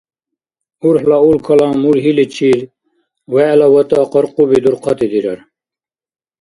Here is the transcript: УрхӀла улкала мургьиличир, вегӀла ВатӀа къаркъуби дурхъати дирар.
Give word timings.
УрхӀла 0.87 1.17
улкала 1.29 1.67
мургьиличир, 1.81 2.59
вегӀла 3.33 3.67
ВатӀа 3.73 4.01
къаркъуби 4.11 4.57
дурхъати 4.63 5.07
дирар. 5.11 5.39